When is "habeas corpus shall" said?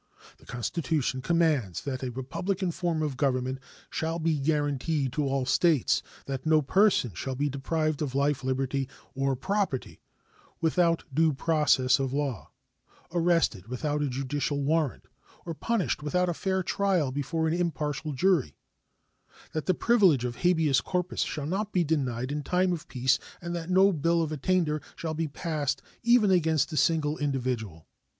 20.37-21.45